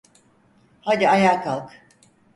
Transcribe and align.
Hadi, 0.81 1.09
ayağa 1.09 1.41
kalk. 1.43 1.81